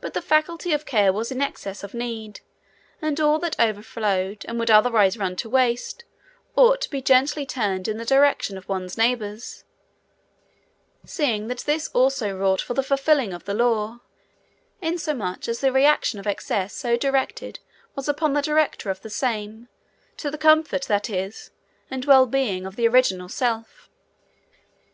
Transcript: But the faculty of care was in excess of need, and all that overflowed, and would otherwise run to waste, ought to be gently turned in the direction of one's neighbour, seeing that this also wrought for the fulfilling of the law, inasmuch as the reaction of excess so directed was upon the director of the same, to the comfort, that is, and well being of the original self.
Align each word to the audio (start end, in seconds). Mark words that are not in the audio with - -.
But 0.00 0.14
the 0.14 0.22
faculty 0.22 0.72
of 0.72 0.86
care 0.86 1.12
was 1.12 1.30
in 1.30 1.42
excess 1.42 1.84
of 1.84 1.92
need, 1.92 2.40
and 3.02 3.20
all 3.20 3.38
that 3.40 3.60
overflowed, 3.60 4.42
and 4.48 4.58
would 4.58 4.70
otherwise 4.70 5.18
run 5.18 5.36
to 5.36 5.50
waste, 5.50 6.04
ought 6.56 6.80
to 6.80 6.88
be 6.90 7.02
gently 7.02 7.44
turned 7.44 7.88
in 7.88 7.98
the 7.98 8.06
direction 8.06 8.56
of 8.56 8.66
one's 8.70 8.96
neighbour, 8.96 9.36
seeing 11.04 11.48
that 11.48 11.58
this 11.66 11.88
also 11.92 12.34
wrought 12.34 12.62
for 12.62 12.72
the 12.72 12.82
fulfilling 12.82 13.34
of 13.34 13.44
the 13.44 13.52
law, 13.52 14.00
inasmuch 14.80 15.46
as 15.46 15.60
the 15.60 15.72
reaction 15.72 16.18
of 16.18 16.26
excess 16.26 16.72
so 16.72 16.96
directed 16.96 17.58
was 17.94 18.08
upon 18.08 18.32
the 18.32 18.40
director 18.40 18.88
of 18.88 19.02
the 19.02 19.10
same, 19.10 19.68
to 20.16 20.30
the 20.30 20.38
comfort, 20.38 20.84
that 20.84 21.10
is, 21.10 21.50
and 21.90 22.06
well 22.06 22.24
being 22.24 22.64
of 22.64 22.76
the 22.76 22.88
original 22.88 23.28
self. 23.28 23.90